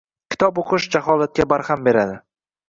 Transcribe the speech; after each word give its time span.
Kitob 0.33 0.61
o‘qish 0.61 0.87
jaholatga 0.95 1.47
barham 1.53 1.85
beradi. 1.89 2.19